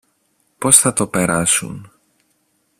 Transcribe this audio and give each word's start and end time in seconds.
Πώς 0.57 0.79
θα 0.79 0.93
το 0.93 1.07
περάσουν; 1.07 1.91